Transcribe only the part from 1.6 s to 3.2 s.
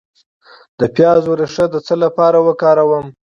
د څه لپاره وکاروم؟